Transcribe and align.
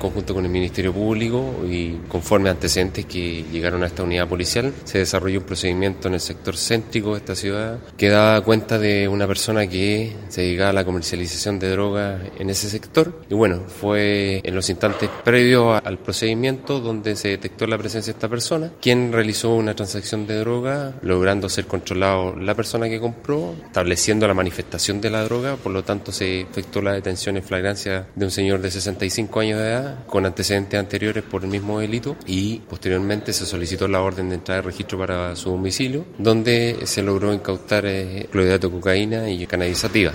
conjunto 0.00 0.34
con 0.34 0.44
el 0.44 0.50
Ministerio 0.50 0.92
Público 0.92 1.64
y 1.68 1.98
conforme 2.08 2.50
antecedentes 2.50 3.06
que 3.06 3.44
llegaron 3.52 3.84
a 3.84 3.86
esta 3.86 4.02
unidad 4.02 4.26
policial, 4.26 4.72
se 4.84 4.98
desarrolló 4.98 5.38
un 5.38 5.46
procedimiento 5.46 6.08
en 6.08 6.14
el 6.14 6.20
sector 6.20 6.56
céntrico 6.56 7.12
de 7.12 7.18
esta 7.18 7.36
ciudad 7.36 7.78
que 7.96 8.08
daba 8.08 8.40
cuenta 8.42 8.78
de 8.78 9.06
una 9.06 9.28
persona 9.28 9.68
que 9.68 10.12
se 10.28 10.42
dedicaba 10.42 10.70
a 10.70 10.72
la 10.72 10.84
comercialización 10.84 11.60
de 11.60 11.70
drogas 11.70 12.20
en 12.38 12.50
ese 12.50 12.68
sector. 12.68 13.22
Y 13.28 13.34
bueno, 13.34 13.62
fue 13.68 14.40
en 14.42 14.54
los 14.54 14.68
instantes 14.70 15.08
previos 15.22 15.80
al 15.84 15.98
procedimiento 15.98 16.80
donde 16.80 17.14
se 17.14 17.28
detectó 17.28 17.66
la 17.66 17.78
presencia 17.78 18.12
de 18.12 18.16
esta 18.16 18.28
persona, 18.28 18.72
quien 18.80 19.12
realizó 19.12 19.54
una 19.54 19.74
transacción 19.74 20.26
de 20.26 20.38
droga, 20.38 20.94
logrando 21.02 21.48
ser 21.48 21.66
controlado 21.66 22.34
la 22.36 22.54
persona 22.54 22.88
que 22.88 22.98
compró, 22.98 23.54
estableciendo 23.66 24.26
la 24.26 24.34
manifestación 24.34 25.00
de 25.00 25.10
la 25.10 25.22
droga, 25.24 25.56
por 25.56 25.72
lo 25.72 25.84
tanto 25.84 26.10
se 26.10 26.40
efectuó 26.40 26.82
la 26.82 26.92
detención 26.92 27.36
en 27.36 27.42
flagrancia 27.42 28.06
de 28.14 28.24
un 28.24 28.30
señor 28.30 28.60
de 28.62 28.70
65 28.70 29.40
años 29.40 29.58
de 29.58 29.66
edad 29.66 29.89
con 30.06 30.26
antecedentes 30.26 30.78
anteriores 30.78 31.22
por 31.22 31.44
el 31.44 31.50
mismo 31.50 31.80
delito 31.80 32.16
y 32.26 32.58
posteriormente 32.60 33.32
se 33.32 33.46
solicitó 33.46 33.88
la 33.88 34.02
orden 34.02 34.28
de 34.28 34.36
entrada 34.36 34.60
de 34.60 34.66
registro 34.66 34.98
para 34.98 35.34
su 35.36 35.50
domicilio, 35.50 36.04
donde 36.18 36.78
se 36.84 37.02
logró 37.02 37.32
incautar 37.32 37.84
eh, 37.86 38.28
clorhidrato 38.30 38.68
de 38.68 38.74
cocaína 38.74 39.30
y 39.30 39.46
cannabisativa. 39.46 40.12